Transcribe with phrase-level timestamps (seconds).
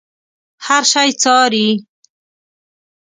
[0.65, 1.67] هر شی څاري.